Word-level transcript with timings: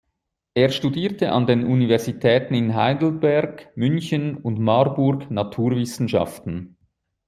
Er 0.55 0.69
studierte 0.71 1.31
an 1.31 1.45
den 1.45 1.63
Universitäten 1.63 2.55
in 2.55 2.73
Heidelberg, 2.73 3.69
München 3.75 4.35
und 4.35 4.57
Marburg 4.57 5.29
Naturwissenschaften. 5.29 6.75